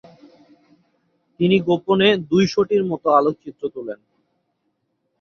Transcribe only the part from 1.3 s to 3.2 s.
তিনি গোপণে দুইশোটির মত